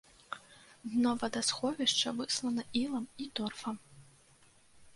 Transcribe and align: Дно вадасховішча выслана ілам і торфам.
Дно 0.93 1.11
вадасховішча 1.23 2.09
выслана 2.21 2.63
ілам 2.83 3.05
і 3.25 3.31
торфам. 3.41 3.75